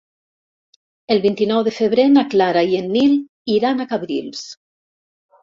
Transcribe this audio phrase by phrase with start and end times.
[1.15, 3.15] El vint-i-nou de febrer na Clara i en Nil
[3.59, 4.43] iran a Cabrils.